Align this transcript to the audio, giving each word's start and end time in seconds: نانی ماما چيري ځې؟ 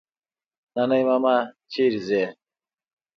نانی 0.75 1.01
ماما 1.07 1.35
چيري 1.71 1.99
ځې؟ 2.07 2.23